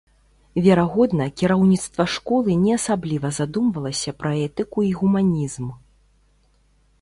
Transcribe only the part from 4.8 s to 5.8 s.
і гуманізм.